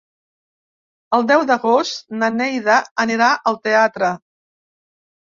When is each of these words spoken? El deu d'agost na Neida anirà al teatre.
El 1.17 1.27
deu 1.31 1.43
d'agost 1.51 2.15
na 2.21 2.29
Neida 2.37 2.79
anirà 3.05 3.29
al 3.53 3.61
teatre. 3.69 4.11